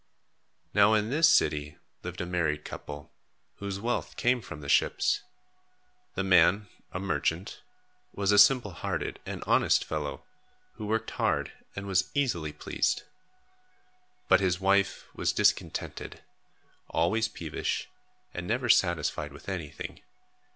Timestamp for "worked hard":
10.87-11.51